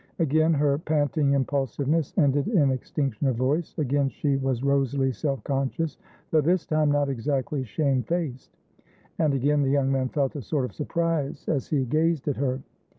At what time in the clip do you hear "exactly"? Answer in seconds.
7.07-7.63